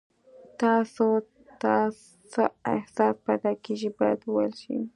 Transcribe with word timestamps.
تاسو 0.61 1.07
ته 1.61 1.73
څه 2.31 2.43
احساس 2.73 3.15
پیدا 3.27 3.51
کیږي 3.63 3.89
باید 3.97 4.19
وویل 4.23 4.53
شي. 4.61 4.77